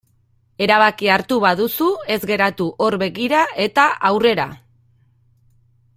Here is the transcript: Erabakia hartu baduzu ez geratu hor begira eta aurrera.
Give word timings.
Erabakia 0.65 1.11
hartu 1.17 1.37
baduzu 1.43 1.89
ez 2.15 2.19
geratu 2.31 2.69
hor 2.87 2.99
begira 3.05 3.45
eta 3.67 3.87
aurrera. 4.11 4.51